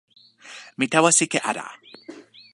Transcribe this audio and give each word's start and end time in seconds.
mi 0.77 0.85
tawa 0.93 1.09
sike 1.17 1.39
ala. 1.49 1.65